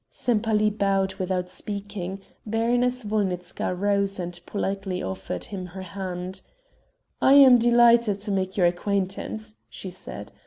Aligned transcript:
Sempaly 0.09 0.71
bowed 0.71 1.13
without 1.17 1.47
speaking; 1.47 2.21
Baroness 2.43 3.03
Wolnitzka 3.05 3.75
rose 3.79 4.17
and 4.17 4.39
politely 4.47 5.03
offered 5.03 5.43
him 5.43 5.67
her 5.67 5.83
hand: 5.83 6.41
"I 7.21 7.33
am 7.33 7.59
delighted 7.59 8.19
to 8.21 8.31
make 8.31 8.57
your 8.57 8.65
acquaintance," 8.65 9.57
she 9.69 9.91
said. 9.91 10.31